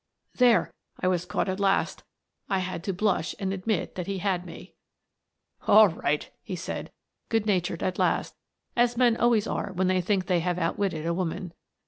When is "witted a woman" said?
10.79-11.53